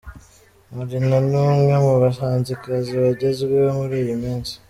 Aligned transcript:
Marina 0.75 1.17
ni 1.29 1.37
umwe 1.43 1.73
mu 1.85 1.93
bahanzikazi 2.03 2.91
bagezweho 3.03 3.69
muri 3.79 3.95
iyi 4.03 4.15
minsi. 4.21 4.53